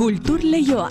[0.00, 0.86] Kultur Leioa.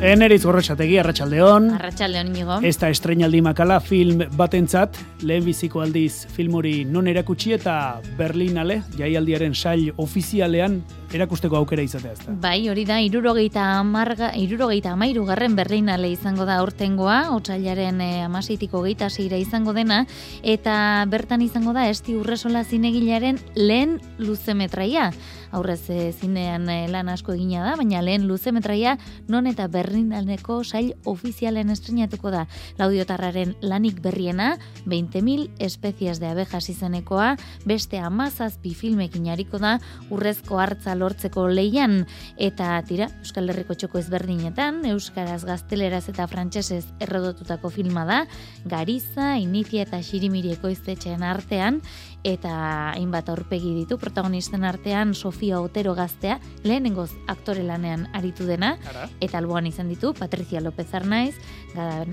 [0.00, 1.66] Eneriz gorrotxategi, arratsaldeon.
[1.76, 2.54] Arratxaldeon inigo.
[2.64, 4.96] Ez da estrenaldi makala film batentzat,
[5.28, 7.74] lehen biziko aldiz film hori non erakutsi eta
[8.16, 10.78] Berlinale, jaialdiaren sail ofizialean
[11.12, 12.32] erakusteko aukera izatea ez da.
[12.40, 18.80] Bai, hori da, irurogeita amarga, irurogeita amairu garren Berlinale izango da aurtengoa, otxailaren eh, amaseitiko
[18.86, 20.06] geita zeira izango dena,
[20.40, 25.10] eta bertan izango da esti urresola zinegilaren lehen luzemetraia.
[25.50, 28.96] Aurrez eh, zinean eh, lan asko egina da, baina lehen luzemetraia
[29.28, 32.44] non eta Berlinaleko sail ofizialen estrenatuko da.
[32.78, 34.52] Laudiotarraren lanik berriena,
[34.86, 37.34] 20.000 espezies de abejas izenekoa,
[37.66, 39.76] beste amazazpi filmekin hariko da,
[40.10, 42.04] urrezko hartza lortzeko leian,
[42.38, 48.22] eta tira, Euskal Herriko txoko ezberdinetan, Euskaraz gazteleraz eta frantsesez errodotutako filma da,
[48.70, 51.82] Gariza, Inizia eta Xirimiri ekoiztetxean artean,
[52.24, 52.52] eta
[52.92, 59.08] hainbat aurpegi ditu protagonisten artean Sofia Otero gaztea lehenengoz aktore lanean aritu dena Ara.
[59.20, 61.34] eta alboan izan ditu Patricia López Arnaiz,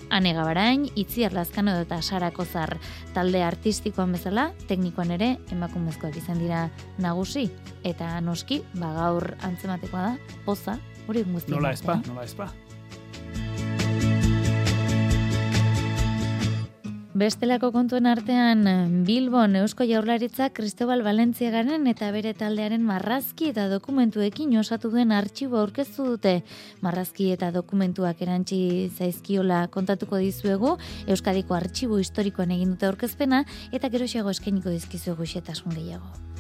[0.10, 2.78] Ane Gabarain, Itziar Lazkano eta Sara Kozar
[3.14, 7.50] talde artistikoan bezala, teknikoan ere emakumezkoak izan dira nagusi
[7.84, 12.16] eta noski, ba gaur antzematekoa da, poza, hori guztien Nola espa, artean.
[12.16, 12.50] nola espa.
[17.18, 18.68] Bestelako kontuen artean
[19.08, 26.06] Bilbon Eusko Jaurlaritza Cristobal Valentziagaren eta bere taldearen marrazki eta dokumentuekin osatu duen artxibo aurkeztu
[26.12, 26.36] dute.
[26.86, 28.62] Marrazki eta dokumentuak erantzi
[28.94, 36.37] zaizkiola kontatuko dizuegu Euskadiko artxibo historikoan egin dute aurkezpena eta geroxeago eskainiko dizkizuegu xetasun gehiago.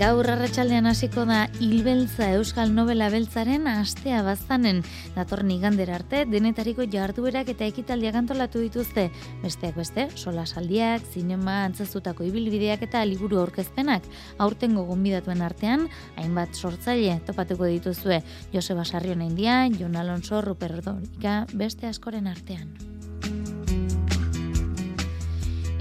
[0.00, 4.78] Gaur arratsaldean hasiko da Hilbeltza Euskal Nobela Beltzaren astea baztanen.
[5.12, 9.10] Datorren igandera arte denetariko jarduerak eta ekitaldiak antolatu dituzte.
[9.42, 14.08] Besteak beste, solasaldiak, zinema, antzazutako ibilbideak eta liburu aurkezpenak.
[14.40, 15.84] Aurtengo gonbidatuen artean,
[16.16, 18.22] hainbat sortzaile topatuko dituzue.
[18.54, 22.91] Joseba Sarrion India, Jon Alonso, Ruper Ordorika, beste askoren artean.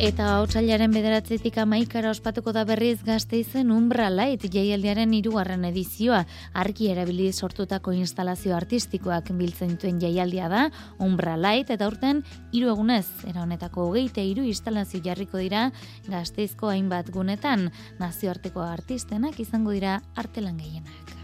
[0.01, 6.23] Eta otsailaren bederatzetik amaikara ospatuko da berriz gazte izen Umbra Light jaialdiaren hirugarren edizioa.
[6.57, 10.65] Arki erabili sortutako instalazio artistikoak biltzen dituen jaialdia da,
[10.97, 15.67] Umbra Light, eta urten hiru egunez, era honetako hogeita hiru instalazio jarriko dira
[16.09, 17.69] gazteizko hainbat gunetan,
[18.01, 21.20] nazioarteko artistenak izango dira artelan gehienak.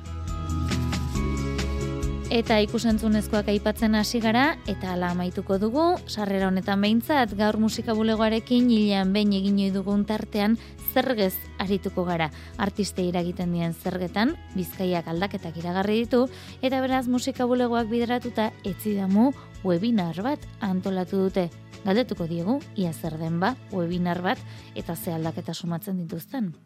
[2.28, 8.68] Eta ikusentzunezkoak aipatzen hasi gara eta ala amaituko dugu, sarrera honetan behintzat gaur musika bulegoarekin
[8.68, 10.58] hilean behin egin dugun tartean
[10.92, 12.28] zergez arituko gara.
[12.58, 16.28] Artiste iragiten dien zergetan, bizkaiak aldaketak iragarri ditu,
[16.62, 19.32] eta beraz musika bulegoak bideratuta etzidamu
[19.64, 21.50] webinar bat antolatu dute.
[21.86, 24.40] Galdetuko diegu, ia zer den ba, webinar bat,
[24.76, 26.58] eta ze aldaketa sumatzen dituzten.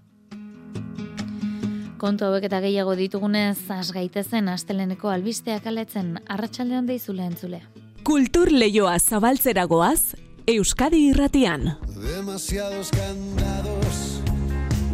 [2.02, 7.60] Kontu hauek eta gehiago ditugunez, has gaitezen asteleneko albisteak aletzen arratsaldean deizule entzule.
[8.02, 10.16] Kultur Leioa zabaltzera goaz,
[10.50, 11.76] Euskadi irratian.
[12.02, 14.00] Demasiados candados,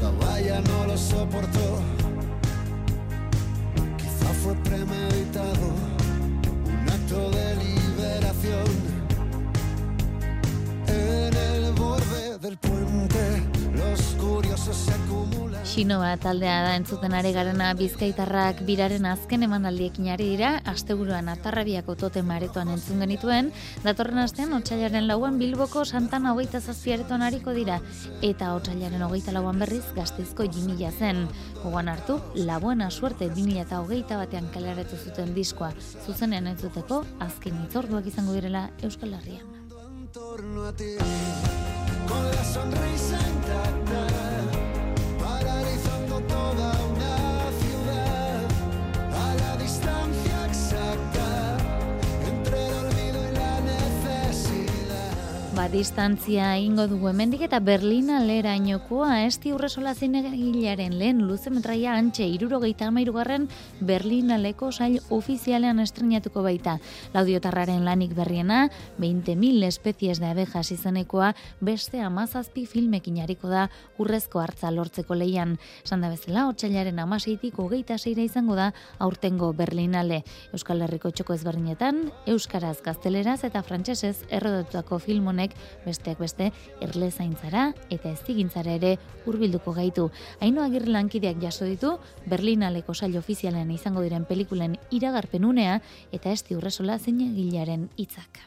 [0.02, 1.80] la valla no lo soportó.
[3.96, 5.72] Quizá fue premeditado,
[15.78, 15.88] acumulan.
[15.88, 22.22] Xinoa taldea da entzuten ari garena bizkaitarrak biraren azken emanaldiekin ari dira, asteburuan atarrabiako tote
[22.24, 23.52] maretoan entzun genituen,
[23.84, 27.80] datorren astean otsailaren lauan Bilboko Santana hogeita zazpiareton ariko dira,
[28.22, 31.28] eta otsailaren hogeita lauan berriz gazteizko jimila zen.
[31.64, 35.72] Gogoan hartu, la buena suerte 2000 eta hogeita batean kaleratu zuten diskoa,
[36.06, 39.46] zuzenean entzuteko azken itzorduak izango direla Euskal Herrian.
[42.08, 43.97] con la sonrisa intacta,
[55.68, 63.50] distantzia ingo dugu hemendik eta Berlina lerainokoa esti urresola zinegilaren lehen luzemetraia antxe irurogeita amairugarren
[63.82, 66.78] Berlinaleko sail ofizialean estrenatuko baita.
[67.14, 68.70] Laudiotarraren lanik berriena,
[69.00, 73.68] 20.000 espezies de abejas izanekoa, beste amazazpi filmekin hariko da
[74.00, 75.58] urrezko hartza lortzeko leian.
[75.84, 80.24] Esan da bezala, otxailaren amaseitik hogeita seira izango da aurtengo Berlinale.
[80.54, 86.52] Euskal Herriko txoko ezberdinetan, Euskaraz, Gazteleraz eta Frantsesez errodotutako film honek besteak beste
[86.82, 90.10] erlezaintzara eta eztigintzara ere hurbilduko gaitu.
[90.42, 95.80] Haino agirre lankideak jaso ditu Berlinaleko sail ofizialean izango diren pelikulen iragarpenunea
[96.12, 98.40] eta esti urresola zinegilaren hitzak.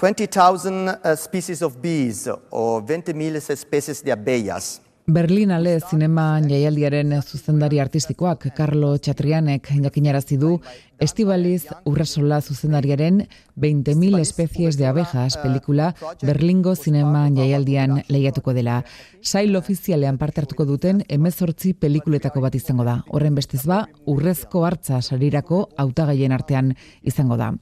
[0.00, 4.80] 20,000 uh, species of bees or 20.000 especies de abejas.
[5.10, 10.60] Berlinale zinema jaialdiaren zuzendari artistikoak Carlo Chatrianek jakinarazi du
[11.00, 13.22] Estibaliz Urrasola zuzendariaren
[13.56, 18.82] 20.000 especies de abejas pelikula Berlingo zinema jaialdian lehiatuko dela.
[19.22, 22.98] Sail ofizialean parte hartuko duten emezortzi pelikuletako bat izango da.
[23.08, 27.54] Horren bestez ba, urrezko hartza sarirako hautagaien artean izango da.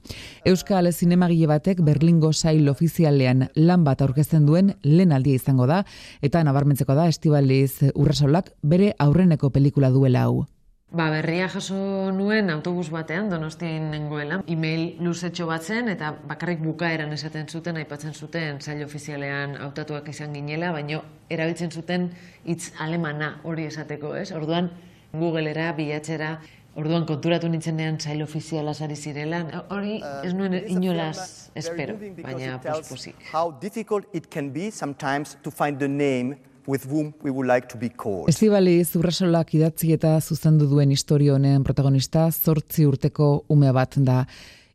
[0.43, 5.85] Euskal zinemagile batek Berlingo sail ofizialean lan bat aurkezten duen lehen aldia izango da,
[6.21, 10.47] eta nabarmentzeko da Estibaliz Urrasolak bere aurreneko pelikula duela hau.
[10.89, 17.45] Ba, berria jaso nuen autobus batean, donostien nengoela, e-mail luzetxo batzen, eta bakarrik bukaeran esaten
[17.45, 22.09] zuten, aipatzen zuten, zail ofizialean hautatuak izan ginela, baino erabiltzen zuten
[22.41, 24.31] hitz alemana hori esateko, ez?
[24.33, 24.71] Orduan,
[25.13, 26.39] Googleera, bilatzera,
[26.73, 33.29] orduan konturatu nintzenean zail ofiziala sari zirela, hori ez nuen inolaz espero, baina posposik.
[33.29, 36.39] How difficult it can be sometimes to find the name
[36.69, 38.29] with whom we would like to be called.
[38.29, 44.23] Estibali Zurrasolak idatzi eta zuzendu duen historio honen protagonista zortzi urteko ume bat da.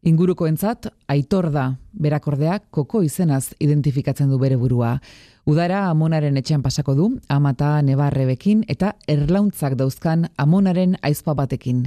[0.05, 4.99] Ingurukoentzat aitor da, berakordeak koko izenaz identifikatzen du bere burua.
[5.49, 11.87] Udara amonaren etxean pasako du, amata nebarrebekin eta erlauntzak dauzkan amonaren aizpa batekin.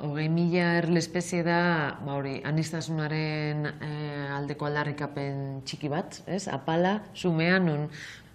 [0.00, 1.60] Hogei mila erlespezie da,
[2.00, 6.46] ba hori, anistasunaren eh, aldeko aldarrikapen txiki bat, ez?
[6.48, 7.88] Apala, sumean, non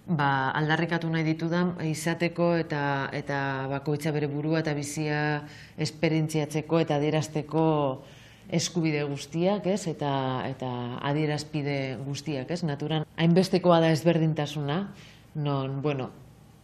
[0.06, 2.82] ba, aldarrikatu nahi ditudan izateko eta
[3.16, 3.38] eta
[3.70, 5.42] bakoitza bere burua eta bizia
[5.76, 7.66] esperientziatzeko eta adierazteko
[8.46, 9.86] eskubide guztiak, ez?
[9.90, 10.10] Eta
[10.46, 10.70] eta
[11.02, 12.62] adierazpide guztiak, ez?
[12.62, 14.78] Naturan hainbestekoa da ezberdintasuna,
[15.34, 16.10] non, bueno,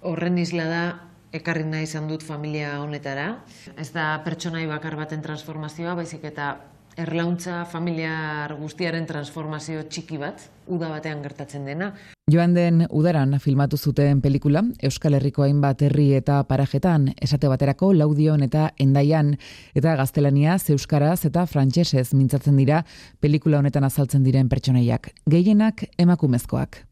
[0.02, 0.84] horren isla da
[1.32, 3.42] ekarri nahi izan dut familia honetara.
[3.76, 6.54] Ez da pertsonai bakar baten transformazioa, baizik eta
[6.96, 11.92] erlauntza familiar guztiaren transformazio txiki bat, uda batean gertatzen dena.
[12.30, 18.42] Joan den udaran filmatu zuten pelikula, Euskal Herriko hainbat herri eta parajetan, esate baterako laudion
[18.46, 19.34] eta endaian,
[19.74, 22.84] eta gaztelania, euskaraz eta frantsesez mintzatzen dira
[23.20, 25.12] pelikula honetan azaltzen diren pertsoneiak.
[25.30, 26.84] Gehienak emakumezkoak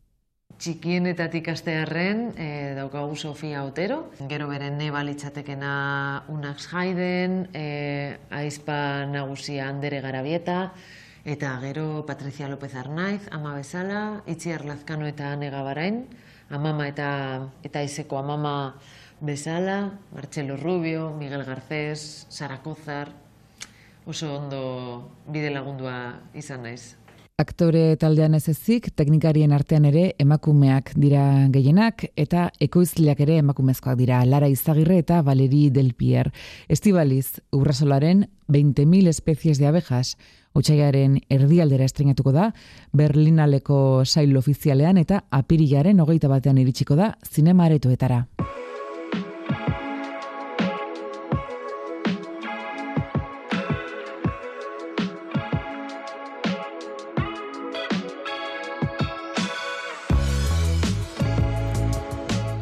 [0.60, 9.70] txikienetatik astearren e, daukagu Sofia Otero, gero bere neba litzatekena Unax Haiden, e, aizpa nagusia
[9.72, 10.74] Andere Garabieta,
[11.24, 16.04] eta gero Patricia López Arnaiz, ama bezala, Itziar Lazkano eta Nega Barain,
[16.52, 18.76] amama eta, eta izeko amama
[19.24, 23.14] bezala, Marcelo Rubio, Miguel Garcés, Sara Kozar,
[24.04, 26.99] oso ondo bide lagundua izan naiz.
[27.40, 31.22] Aktore taldean ez ezik, teknikarien artean ere emakumeak dira
[31.54, 36.28] gehienak eta ekoizleak ere emakumezkoak dira Lara Izagirre eta Valeri Del Pier.
[36.68, 40.18] Estibaliz, urrasolaren 20.000 especies de abejas,
[40.52, 42.50] Utsaiaren erdialdera estrenatuko da,
[42.92, 47.70] Berlinaleko sail ofizialean eta apirilaren hogeita batean iritsiko da zinema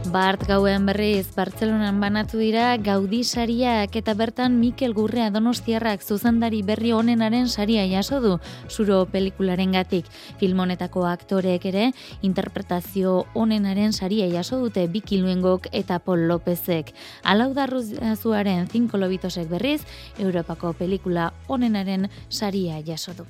[0.08, 6.94] Bart gauen berriz, Bartzelonan banatu dira Gaudi sariak eta bertan Mikel Gurrea Donostiarrak zuzendari berri
[6.96, 8.38] honenaren saria jaso du
[8.70, 10.06] zuro pelikularen gatik.
[10.40, 11.90] Filmonetako aktoreek ere
[12.22, 16.94] interpretazio honenaren saria jaso dute Biki Luengok eta Paul Lópezek.
[17.22, 19.82] Alau darruzuaren zinko lobitosek berriz,
[20.18, 23.28] Europako pelikula honenaren saria jaso du.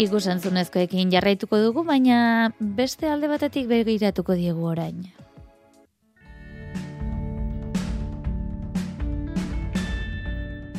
[0.00, 2.18] Ikusentzunezkoekin jarraituko dugu, baina
[2.78, 5.02] beste alde batetik begiratuko diegu orain.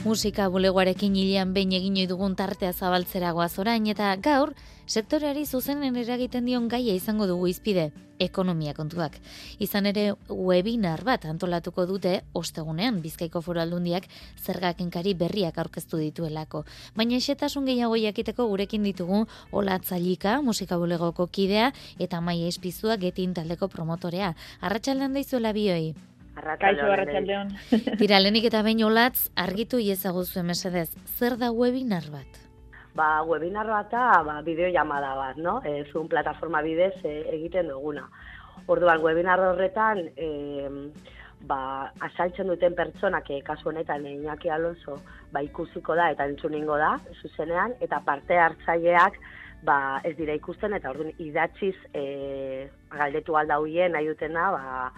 [0.01, 4.55] Musika bulegoarekin hilean behin egin dugun tartea zabaltzeragoaz orain eta gaur
[4.87, 9.17] sektoreari zuzenen eragiten dion gaia izango dugu izpide, ekonomia kontuak.
[9.59, 14.07] Izan ere webinar bat antolatuko dute ostegunean Bizkaiko Foru Aldundiak
[14.39, 16.63] zergakenkari berriak aurkeztu dituelako.
[16.95, 23.67] Baina esetasun gehiago jakiteko gurekin ditugu Olatzalika, musika bulegoko kidea eta Maia Espizua getin taldeko
[23.67, 24.33] promotorea.
[24.61, 25.93] Arratsaldean daizuela bioi.
[26.61, 27.51] Kaixo arratsaldeon.
[27.99, 30.89] Tira lenik eta behin olatz argitu iezaguzu mesedez.
[31.17, 32.50] Zer da webinar bat?
[32.95, 35.60] Ba, webinarra eta ba, bideoiamada bat, no?
[35.65, 38.07] E, Zoom plataforma bidez e, egiten duguna.
[38.67, 40.29] Orduan, webinar horretan, e,
[41.48, 45.00] ba, asaltzen duten pertsonak, e, kasu honetan, Iñaki Alonso,
[45.31, 49.17] ba, ikusiko da eta entzuningo da, zuzenean, eta parte hartzaileak,
[49.65, 54.89] ba, ez dira ikusten, eta orduan, idatziz e, galdetu alda huien nahi dutena, ba,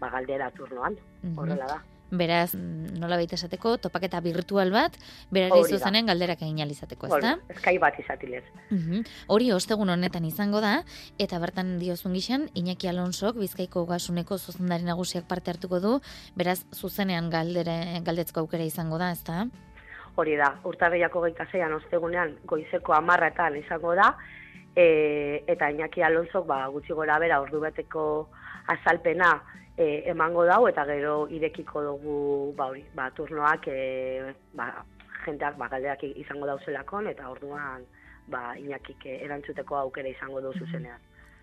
[0.00, 0.96] ba, galdera turnoan,
[1.36, 1.80] horrela da.
[2.10, 4.96] Beraz, nola baita esateko, topaketa virtual bat,
[5.30, 7.36] berari zuzenean galderak egin alizateko, ez da?
[7.54, 8.42] Eskai bat izatilez.
[8.70, 9.04] Mhm.
[9.28, 10.82] Hori ostegun honetan izango da,
[11.18, 16.00] eta bertan diozun gixan, Iñaki Alonsok, Bizkaiko gasuneko zuzendari nagusiak parte hartuko du,
[16.34, 19.46] beraz, zuzenean galdere, galdetzko aukera izango da, ez da?
[20.18, 24.16] Hori da, urtarriako geita zeian ostegunean goizeko amarretan izango da,
[24.74, 28.04] e, eta Iñaki Alonsok ba, gutxi gora bera ordu beteko
[28.66, 29.32] azalpena
[29.80, 32.18] e, emango dau, eta gero irekiko dugu
[32.56, 34.70] ba, hori, ba, turnoak e, ba,
[35.24, 37.86] jenteak ba, galderak izango dauzelakon, eta orduan
[38.30, 41.00] ba, Iñakik eh, erantzuteko aukera izango du zuzenean.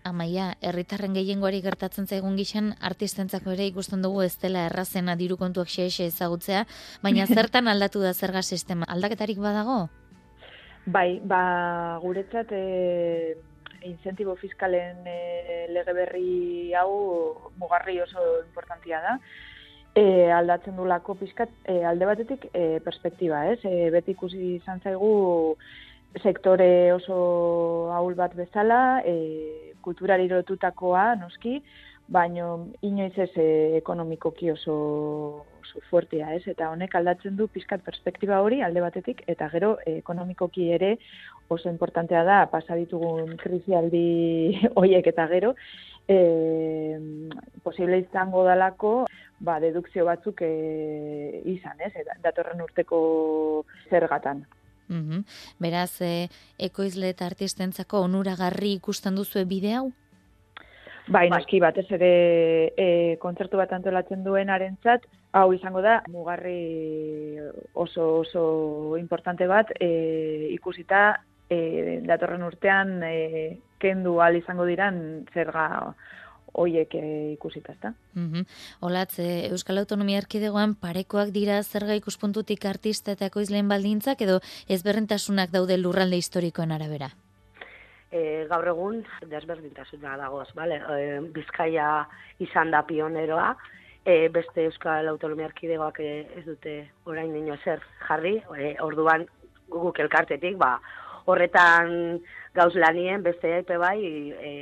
[0.08, 5.68] Amaia, herritarren gehiengoari gertatzen zaigun gixan, artistentzako ere ikusten dugu ez dela errazena diru kontuak
[5.68, 6.64] xe ezagutzea,
[7.02, 8.88] baina zertan aldatu da zerga sistema?
[8.88, 9.88] Aldaketarik badago?
[10.86, 12.62] Bai, ba, guretzat e,
[13.82, 19.18] incentibo fiskalen e, lege berri hau mugarri oso importantia da.
[19.96, 23.58] E, aldatzen du lako pizkat e, alde batetik e, perspektiba, ez?
[23.64, 25.56] E, beti ikusi izan zaigu
[26.22, 31.58] sektore oso ahul bat bezala, e, kulturari lotutakoa, noski,
[32.08, 34.76] baino inoiz ez e, ekonomikoki oso,
[35.60, 36.44] oso fuertea, ez?
[36.48, 40.96] Eta honek aldatzen du pizkat perspektiba hori alde batetik, eta gero e, ekonomikoki ere
[41.48, 45.54] oso importantea da pasa ditugun krisialdi hoiek eta gero,
[46.08, 46.98] e,
[47.64, 49.06] posible izango dalako
[49.40, 51.92] ba, dedukzio batzuk e, izan, ez?
[52.22, 53.00] Datorren urteko
[53.90, 54.44] zergatan.
[54.88, 55.24] Mhm.
[55.60, 56.28] Beraz, e,
[56.58, 59.88] ekoizle eta artistentzako onuragarri ikusten duzue bide hau?
[61.08, 62.10] Bai, noski batez ere
[62.76, 67.38] e, kontzertu bat antolatzen duen arentzat, hau izango da, mugarri
[67.72, 68.42] oso oso
[69.00, 69.88] importante bat, e,
[70.52, 75.94] ikusita e, datorren urtean e, kendu al izango diran zerga
[76.58, 77.92] hoiek e, ikusita, ezta?
[78.14, 78.46] Mhm.
[78.80, 85.50] Olatz, e, Euskal Autonomia Erkidegoan parekoak dira zerga ikuspuntutik artista eta ekoizleen baldintzak edo ezberdintasunak
[85.54, 87.12] daude lurralde historikoen arabera?
[88.10, 90.80] e, gaur egun desberdintasuna dagoz, bale?
[90.80, 91.88] E, Bizkaia
[92.44, 93.52] izan da pioneroa,
[94.04, 96.78] e, beste Euskal Autonomia Erkidegoak ez dute
[97.08, 99.26] orain dino zer jarri, e, orduan
[99.68, 100.78] guk elkartetik, ba,
[101.28, 102.20] horretan
[102.56, 104.00] gauz lanien beste epe bai,
[104.32, 104.52] e,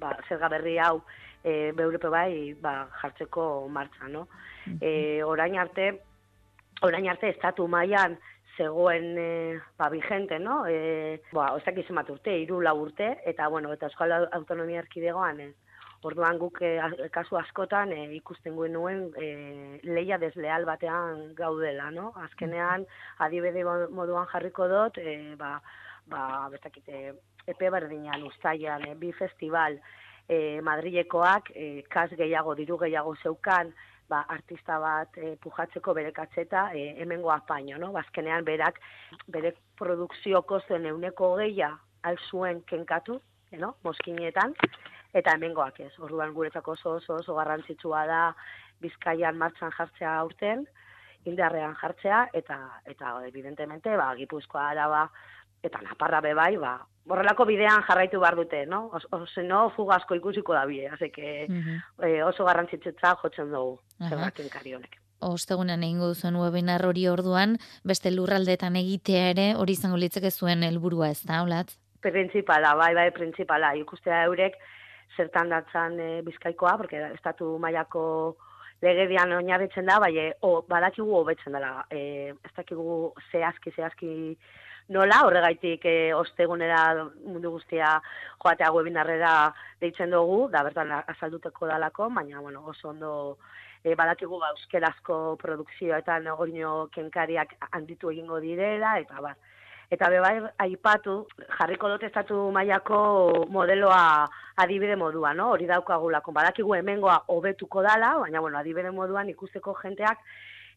[0.00, 1.00] ba, zerga berri hau
[1.42, 4.26] e, beurepe bai ba, jartzeko martza, no?
[4.80, 5.92] E, orain arte,
[6.84, 8.18] orain arte estatu mailan
[8.58, 9.30] zegoen e,
[9.78, 10.60] ba, vigente, no?
[10.66, 15.54] E, ba, ez dakiz zenbat urte, lau urte, eta, bueno, eta Euskal Autonomia Erkidegoan, ez.
[16.06, 21.90] Orduan guk e, a- kasu askotan e, ikusten guen nuen e, leia desleal batean gaudela,
[21.90, 22.12] no?
[22.22, 22.84] Azkenean,
[23.18, 25.56] adibide mo- moduan jarriko dut, e, ba,
[26.06, 27.14] ba, bestakite,
[27.50, 29.80] epe berdinean, ustaian, e, bi festival,
[30.28, 33.72] e, Madrilekoak, e, kas gehiago, diru gehiago zeukan,
[34.08, 37.90] ba, artista bat e, pujatzeko bere katzeta e, hemengo apaino, no?
[37.96, 38.78] Bazkenean berak
[39.26, 41.72] bere produkzioko zen euneko geia
[42.06, 43.18] alzuen kenkatu,
[43.50, 43.74] e, no?
[43.82, 44.54] Moskinetan,
[45.14, 45.92] eta hemengoak ez.
[45.98, 48.22] Orduan guretzako oso oso oso garrantzitsua da
[48.80, 50.66] Bizkaian martxan jartzea aurten,
[51.24, 55.10] indarrean jartzea, eta, eta evidentemente, ba, Gipuzkoa, Araba,
[55.62, 56.76] eta Naparra be bai, ba,
[57.08, 58.90] horrelako bidean jarraitu behar dute, no?
[58.94, 61.82] Os, os, no, fuga asko ikusiko da bide, así que Mhm.
[62.06, 64.08] e, oso garrantzitsutza jotzen dugu, Aha.
[64.10, 64.96] zergakin kari honek.
[65.20, 71.10] Ostegunean egingo duzuen webinar hori orduan, beste lurraldeetan egitea ere hori izango litzeke zuen helburua
[71.10, 71.76] ez da, Olatz?
[72.00, 74.54] Printzipala, bai, bai, printzipala, ikustea eurek
[75.16, 78.36] zertan datzan e, bizkaikoa, porque estatu mailako
[78.82, 84.12] legedian oinarritzen da, bai, e, o, badakigu hobetzen dela, e, ez dakigu zehazki, zehazki
[84.94, 86.82] nola, horregaitik e, ostegunera
[87.26, 87.96] mundu guztia
[88.42, 89.32] joatea webinarrera
[89.82, 93.12] deitzen dugu, da bertan azalduteko dalako, baina, bueno, oso ondo
[93.82, 99.36] e, badakigu ba, euskerazko produkzioetan orino kenkariak handitu egingo direla, eta bar,
[99.90, 101.14] Eta bebai aipatu,
[101.56, 102.98] jarriko dut estatu mailako
[103.48, 104.26] modeloa
[104.60, 105.48] adibide modua, no?
[105.54, 106.34] Hori daukagulako.
[106.36, 110.20] Badakigu hemengoa hobetuko dala, baina bueno, adibide moduan ikusteko jenteak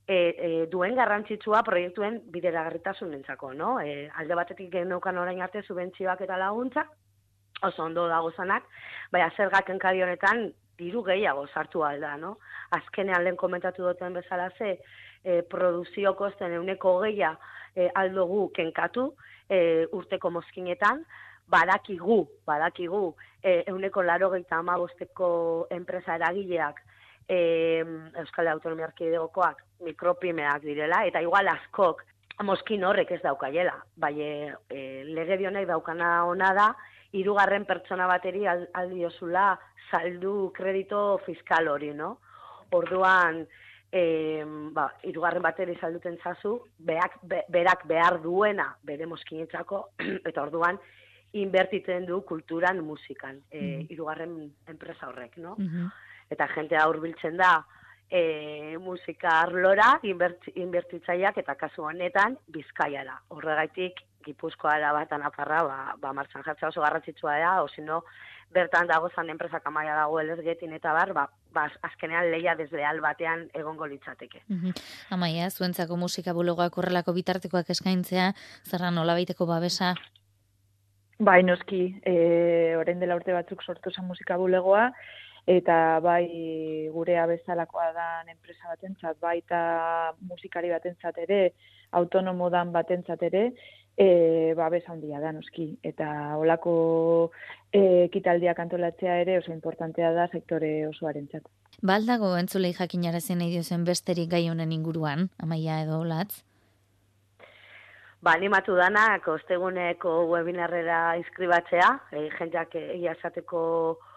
[0.07, 3.73] e, e, duen garrantzitsua proiektuen bideragarritasunentzako, no?
[3.83, 6.95] E, alde batetik geneukan orain arte subentzioak eta laguntzak,
[7.67, 8.63] oso ondo dago zanak,
[9.11, 10.49] baina zergak enkari honetan
[10.79, 12.37] diru gehiago sartu alda, no?
[12.79, 14.77] Azkenean lehen komentatu duten bezala ze,
[15.23, 17.35] e, produzio kosten euneko geia
[17.75, 19.11] e, aldogu kenkatu,
[19.49, 21.03] e, urteko mozkinetan,
[21.51, 26.79] badakigu, badakigu, e, euneko laro gehieta amabosteko enpresa eragileak
[27.27, 27.83] e,
[28.21, 32.05] Euskal Autonomia Arkidegokoak mikropimeak direla, eta igual askok
[32.41, 33.75] mozkin horrek ez daukaiela.
[33.97, 36.71] Bai, e, lege dionek daukana ona da,
[37.11, 39.51] hirugarren pertsona bateri al- aldiozula
[39.89, 42.15] saldu kredito fiskal hori, no?
[42.71, 43.43] Orduan,
[43.91, 44.43] e,
[44.73, 49.83] ba, irugarren bateri salduten zazu, beak, be, berak behar duena bere mozkinetzako,
[50.29, 50.79] eta orduan,
[51.33, 54.33] inbertitzen du kulturan, musikan, e, hirugarren
[54.71, 55.55] enpresa horrek, no?
[56.31, 57.53] Eta jentea hurbiltzen da,
[58.11, 63.21] e, musika arlora, inbert, inbertitzaileak eta kasu honetan bizkaiara.
[63.31, 68.03] Horregaitik, Gipuzkoara bat anaparra, ba, ba martxan jartzea oso garrantzitsua da, o sino,
[68.53, 71.23] bertan dagozan enpresak amaia dago elezgetin eta bar, ba,
[71.55, 74.43] ba, azkenean leia desleal batean egongo litzateke.
[74.47, 74.75] Mhm.
[75.17, 78.33] Amaia, zuentzako musika bulegoak horrelako bitartekoak eskaintzea,
[78.67, 79.95] zerra nolabaiteko babesa,
[81.21, 84.87] Bai, noski, e, orain dela urte batzuk sortu zen musika bulegoa,
[85.47, 91.53] eta bai gurea bezalakoa dan enpresa batentzat, baita musikari batentzat ere,
[91.91, 93.51] autonomo dan batentzat ere,
[93.97, 95.77] e, babes handia da noski.
[95.83, 97.31] Eta olako
[97.71, 101.43] e, ekitaldiak antolatzea ere oso importantea da sektore osoarentzat.
[101.81, 106.43] baldago entzulei jakinarazen nahi diozen besterik gai honen inguruan, amaia edo latz.
[108.21, 113.61] Ba, animatu danak, osteguneko webinarrera inskribatzea, e, jendeak egia esateko
[113.97, 114.10] e,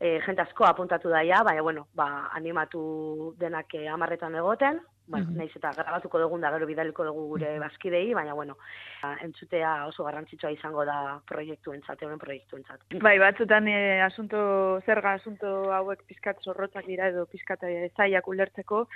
[0.00, 5.36] jente asko apuntatu daia, baina, bueno, ba, animatu denak e, amarretan egoten, bueno, Mhm.
[5.38, 8.56] naiz eta grabatuko dugun da gero bidaliko dugu gure bazkidei, baina, bueno,
[9.02, 12.80] ba, entzutea oso garrantzitsua izango da proiektu entzat, euren proiektu entzat.
[13.02, 18.86] Bai, batzutan e, asunto, zerga asunto hauek pizkat zorrotzak dira edo pizkat e, zaiak ulertzeko,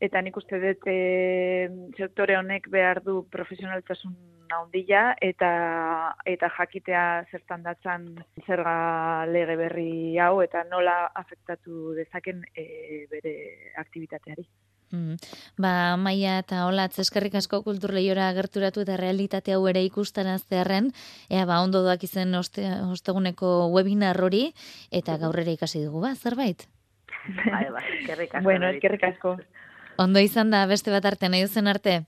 [0.00, 4.16] eta nik uste dut e, sektore honek behar du profesionaltasun
[4.50, 5.50] handia eta
[6.26, 8.08] eta jakitea zertan datzan
[8.46, 13.34] zerga lege berri hau eta nola afektatu dezaken e, bere
[13.76, 14.48] aktibitateari.
[14.90, 15.14] Mm.
[15.56, 20.90] Ba, Maia eta Olatz eskerrik asko kulturleiora gerturatu eta realitate hau ere ikustaraztearren,
[21.30, 24.48] ea ba ondo doak izen oste, osteguneko webinar hori
[24.90, 26.66] eta gaur ere ikasi dugu ba, zerbait.
[27.36, 28.44] Bai, bai, eskerrik asko.
[28.44, 29.36] bueno, eskerrik asko.
[29.98, 32.00] Ondo izan da beste bat arte nahi duzen arte.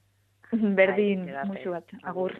[0.52, 2.34] Berdin, Bai, musu bat, agur.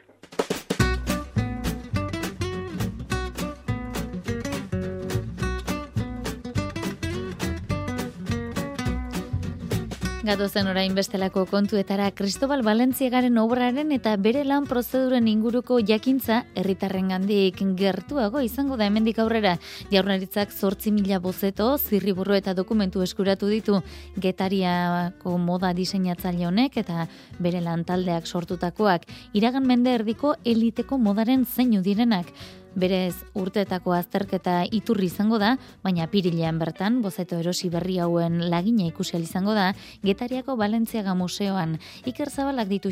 [10.23, 18.39] Gatozen orain bestelako kontuetara Cristobal Valentziagaren obraren eta bere lan prozeduren inguruko jakintza herritarrengandik gertuago
[18.47, 19.57] izango da hemendik aurrera.
[19.91, 23.83] Jaurlaritzak 8.000 bozeto, zirriburro eta dokumentu eskuratu ditu
[24.15, 27.09] Getariako moda diseinatzaile honek eta
[27.43, 32.31] bere lan taldeak sortutakoak iragan mende erdiko eliteko modaren zeinu direnak.
[32.75, 39.19] Berez urteetako azterketa iturri izango da, baina pirilean bertan, bozeto erosi berri hauen lagina ikusi
[39.21, 42.91] izango da, Getariako Balentziaga Museoan Iker Zabalak ditu.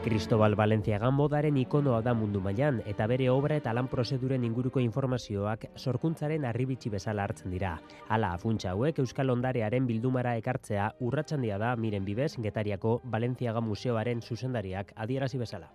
[0.00, 5.66] Cristobal Valenciaga modaren ikonoa da mundu mailan eta bere obra eta lan prozeduren inguruko informazioak
[5.76, 7.74] sorkuntzaren arribitsi bezala hartzen dira.
[8.08, 14.96] Hala, funtsa hauek Euskal Ondarearen bildumara ekartzea urratsandia da miren bibez Getariako Valenciaga Museoaren zuzendariak
[14.96, 15.68] adierazi bezala.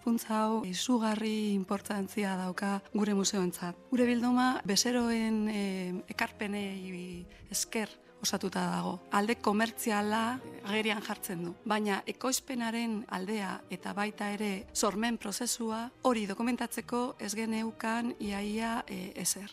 [0.00, 3.76] Funtza hau izugarri importantzia dauka gure museoentzat.
[3.90, 7.90] Gure bilduma bezeroen eh, ekarpenei esker
[8.22, 8.98] osatuta dago.
[9.12, 17.02] Alde komertziala agerian jartzen du, baina ekoizpenaren aldea eta baita ere sormen prozesua hori dokumentatzeko
[17.18, 19.50] ez geneukan iaia e, ezer.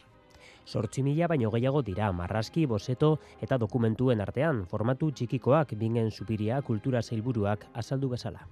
[0.67, 7.01] Sortzi mila baino gehiago dira, marraski, bozeto eta dokumentuen artean, formatu txikikoak bingen supiria kultura
[7.01, 8.43] zeilburuak azaldu bezala.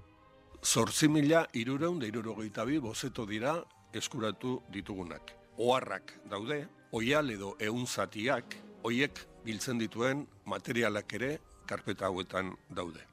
[0.65, 3.51] Zortzi mila irureun da irurogeita bi bozeto dira
[3.93, 5.36] eskuratu ditugunak.
[5.62, 6.58] Oharrak daude,
[6.91, 11.30] oial edo eunzatiak, oiek biltzen dituen materialak ere
[11.69, 12.49] karpeta hauetan
[12.80, 13.06] daude.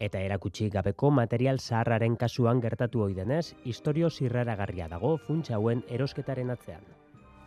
[0.00, 6.50] Eta erakutsi gabeko material zaharraren kasuan gertatu ohi denez, historio zirraragarria dago funtsa hauen erosketaren
[6.50, 6.82] atzean.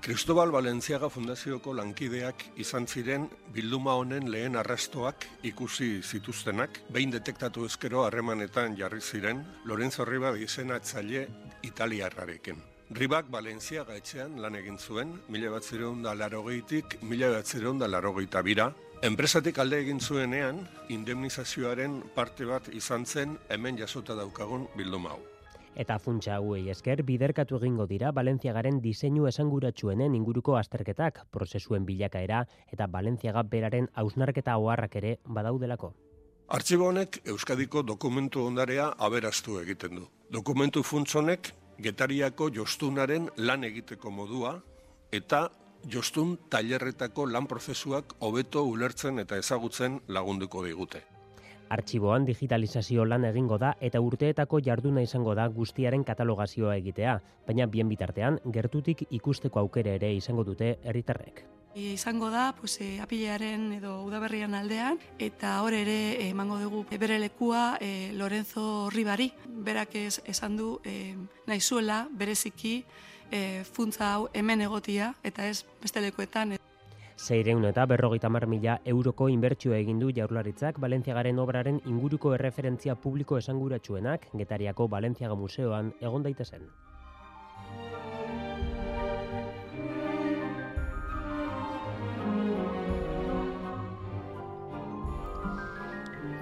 [0.03, 8.03] Cristobal Valenciaga Fundazioko lankideak izan ziren bilduma honen lehen arrastoak ikusi zituztenak, behin detektatu ezkero
[8.03, 11.23] harremanetan jarri ziren Lorenzo Riba izenatzaile
[11.63, 12.59] italiarrarekin.
[12.99, 15.71] Ribak Valenciaga etxean lan egin zuen, mila bat
[16.03, 18.73] da larogeitik, mila bat da larogeita bira.
[19.01, 25.32] Enpresatik alde egin zuenean, indemnizazioaren parte bat izan zen hemen jasota daukagun bilduma hau.
[25.75, 32.87] Eta funtsa hauei esker biderkatu egingo dira Balentziagaren diseinu esanguratsuenen inguruko azterketak, prozesuen bilakaera eta
[32.87, 35.93] Balentziaga beraren hausnarketa oharrak ere badaudelako.
[36.53, 40.05] Artxibo honek Euskadiko dokumentu ondarea aberastu egiten du.
[40.29, 44.59] Dokumentu funts honek getariako jostunaren lan egiteko modua
[45.11, 45.47] eta
[45.89, 51.01] jostun tailerretako lan prozesuak hobeto ulertzen eta ezagutzen lagunduko digute.
[51.73, 57.89] Artxiboan digitalizazio lan egingo da eta urteetako jarduna izango da guztiaren katalogazioa egitea, baina bien
[57.89, 61.43] bitartean gertutik ikusteko aukere ere izango dute herritarrek.
[61.73, 66.83] E, izango da, pues, e, apilearen edo udaberrian aldean, eta hor ere e, emango dugu
[66.91, 69.31] e, bere lekua e, Lorenzo Ribari.
[69.65, 71.15] Berak ez, esan du e,
[71.49, 72.83] nahizuela bereziki
[73.31, 76.53] e, funtza hau hemen egotia, eta ez beste lekuetan.
[77.17, 83.37] Zeireun eta berrogeita mar mila euroko inbertsio egin du jaurlaritzak Balentziagaren obraren inguruko erreferentzia publiko
[83.37, 86.67] esanguratsuenak Getariako Balentziaga Museoan egon daitezen.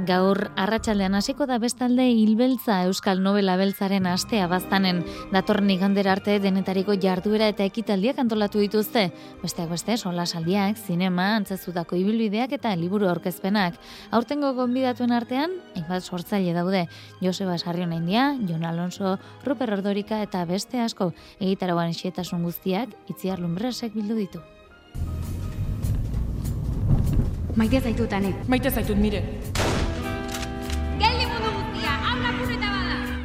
[0.07, 5.01] Gaur arratsaldean hasiko da bestalde hilbeltza Euskal Nobela Beltzaren astea baztanen
[5.33, 9.09] datorren igandera arte denetariko jarduera eta ekitaldiak antolatu dituzte.
[9.43, 13.77] Besteak beste, solasaldiak, zinema, antzazutako ibilbideak eta liburu aurkezpenak.
[14.11, 16.87] Aurtengo gonbidatuen artean, hainbat sortzaile daude.
[17.21, 23.93] Joseba Sarrion India, Jon Alonso, Ruper Ordorika eta beste asko egitaroan xietasun guztiak itziar lumbresek
[23.93, 24.41] bildu ditu.
[27.55, 28.31] Maite zaitut, ane.
[28.47, 29.50] Maite zaitut, mire.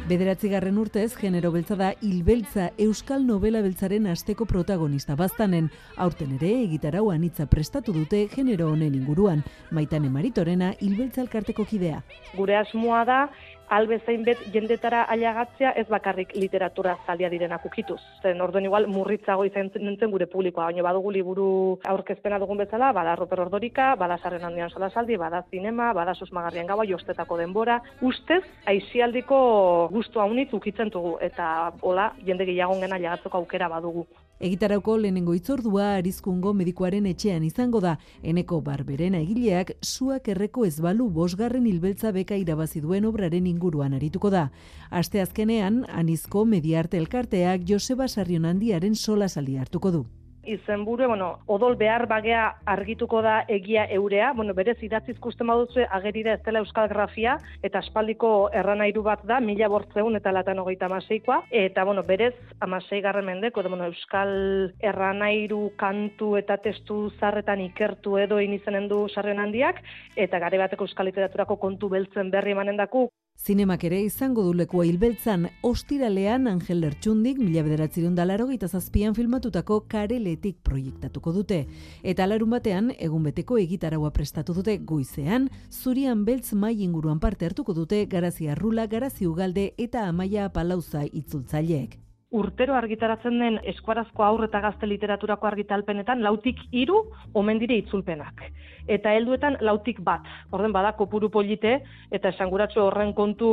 [0.07, 5.65] Bederatzigarren urtez, genero beltza da hilbeltza Euskal Novela Beltzaren asteko protagonista baztanen.
[5.99, 9.41] Aurten ere, egitarau anitza prestatu dute genero honen inguruan.
[9.75, 11.99] Maitane Maritorena, hilbeltza elkarteko kidea.
[12.37, 13.19] Gure asmoa da,
[13.69, 17.99] albezain bet jendetara ailegatzea ez bakarrik literatura zalia direnak ukituz.
[18.21, 21.47] Zen orduen igual murritzago izan nintzen gure publikoa, baina badugu liburu
[21.87, 26.85] aurkezpena dugun bezala, bada Roper Ordorika, bada Sarren handian solasaldi, bada zinema, bada susmagarrien gaua,
[26.85, 27.81] jostetako denbora.
[28.01, 34.07] Ustez, aizialdiko guztua unitz ukitzen dugu, eta hola, jende gehiago gena ailegatzeko aukera badugu.
[34.39, 37.97] Egitarauko lehenengo itzordua arizkungo medikuaren etxean izango da.
[38.23, 44.29] Eneko barberena egileak suak erreko ez balu bosgarren hilbeltza beka irabazi duen obraren inguruan arituko
[44.29, 44.49] da.
[44.89, 50.05] Aste azkenean, anizko mediarte elkarteak Joseba sola saldi hartuko du
[50.47, 56.23] izenburu, bueno, odol behar bagea argituko da egia eurea, bueno, berez idatzi ikusten baduzu ageri
[56.23, 60.87] da ez dela euskal grafia, eta aspaldiko erranairu bat da, mila bortzeun eta latan hogeita
[60.87, 64.33] amaseikoa, eta, bueno, berez amasei garren mendeko, edo, bueno, euskal
[64.79, 69.83] erranairu kantu eta testu zarretan ikertu edo inizanen du sarren handiak,
[70.15, 73.07] eta gare bateko euskal literaturako kontu beltzen berri emanen daku.
[73.47, 80.57] Zinemak ere izango du lekua hilbeltzan, ostiralean Angel Lertxundik mila bederatzerun dalaro zazpian filmatutako kareletik
[80.63, 81.65] proiektatuko dute.
[82.03, 87.73] Eta alarun batean, egun beteko egitaraua prestatu dute goizean, zurian beltz mai inguruan parte hartuko
[87.73, 91.97] dute Garazi Arrula, Garazi Ugalde eta Amaia Palauza itzultzaileek
[92.29, 96.99] urtero argitaratzen den eskuarazko aur eta gazte literaturako argitalpenetan lautik hiru
[97.33, 98.43] omen dire itzulpenak.
[98.87, 100.25] Eta helduetan lautik bat.
[100.51, 101.77] Orden bada kopuru polite
[102.11, 103.49] eta esanguratsu horren kontu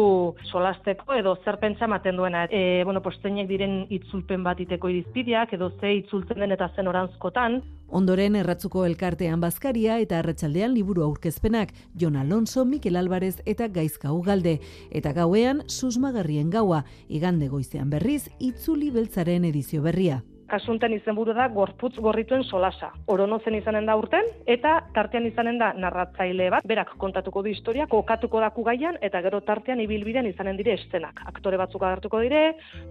[0.51, 2.44] solasteko edo zer pentsa ematen duena.
[2.51, 7.61] E, bueno, posteinek diren itzulpen bat iteko irizpideak edo ze itzultzen den eta zen orantzkotan.
[7.88, 14.59] Ondoren erratzuko elkartean bazkaria eta arratsaldean liburu aurkezpenak Jon Alonso, Mikel Alvarez eta Gaizka Ugalde.
[14.90, 21.94] Eta gauean susmagarrien gaua, igande goizean berriz, itzuli beltzaren edizio berria kasunten izenburu da gorputz
[21.98, 22.90] gorrituen solasa.
[23.07, 28.40] Oronozen izanen da urten, eta tartean izanen da narratzaile bat, berak kontatuko du historia, kokatuko
[28.44, 31.22] daku gaian, eta gero tartean ibilbidean izanen dire estenak.
[31.26, 32.44] Aktore batzuk agertuko dire,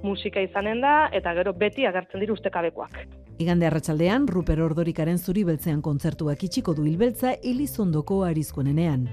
[0.04, 3.04] musika izanen da, eta gero beti agertzen dire ustekabekoak.
[3.44, 9.08] Igande arratsaldean Ruper Ordorikaren zuri beltzean kontzertuak itxiko du hilbeltza Elizondoko arizkonenean.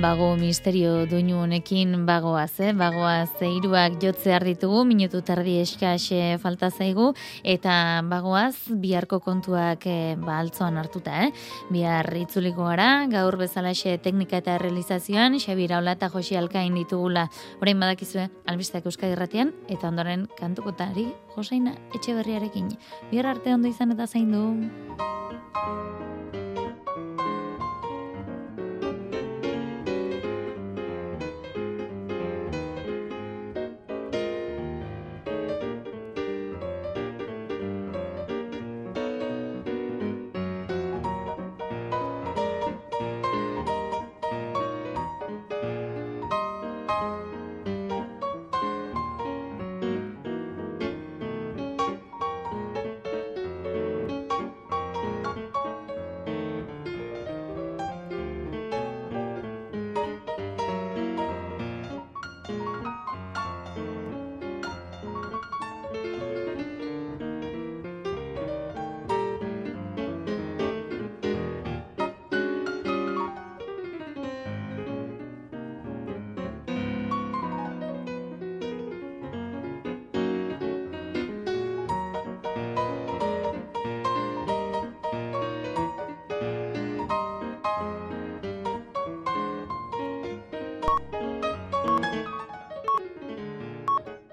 [0.00, 2.72] Bago misterio duinu honekin bagoaz, eh?
[2.76, 10.14] bagoaz hiruak jotze ditugu, minutu tardi eskaz eh, falta zaigu, eta bagoaz biharko kontuak eh,
[10.16, 11.32] ba, altzoan hartuta, eh?
[11.70, 17.28] bihar itzuliko gara, gaur bezalaxe teknika eta realizazioan, Xabira Ola eta Josi Alkain ditugula,
[17.60, 22.70] orain badakizue, albistak euskadi irratian, eta ondoren kantukotari Joseina etxe berriarekin.
[23.10, 24.46] Bihar arte ondo izan eta zain du.